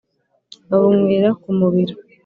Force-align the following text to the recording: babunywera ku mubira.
babunywera 0.69 1.29
ku 1.41 1.49
mubira. 1.57 1.93